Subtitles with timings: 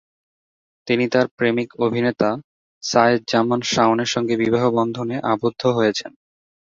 [0.87, 2.29] তিনি তার প্রেমিক অভিনেতা
[2.83, 6.11] সায়েদ জামান শাওন-এর সঙ্গে বিবাহ বন্ধনে আবদ্ধ হয়েছেন।